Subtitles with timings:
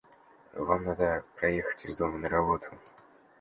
[0.57, 2.71] Вам надо проехать из дома на работу